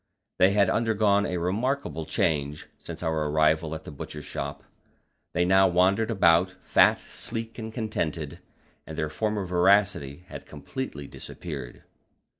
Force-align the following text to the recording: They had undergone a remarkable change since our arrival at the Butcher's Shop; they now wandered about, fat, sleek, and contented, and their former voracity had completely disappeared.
They 0.39 0.53
had 0.53 0.67
undergone 0.71 1.27
a 1.27 1.37
remarkable 1.37 2.07
change 2.07 2.65
since 2.79 3.03
our 3.03 3.27
arrival 3.27 3.75
at 3.75 3.83
the 3.83 3.91
Butcher's 3.91 4.25
Shop; 4.25 4.63
they 5.35 5.45
now 5.45 5.67
wandered 5.67 6.09
about, 6.09 6.55
fat, 6.63 6.97
sleek, 6.97 7.59
and 7.59 7.71
contented, 7.71 8.39
and 8.87 8.97
their 8.97 9.09
former 9.09 9.45
voracity 9.45 10.25
had 10.27 10.47
completely 10.47 11.05
disappeared. 11.05 11.83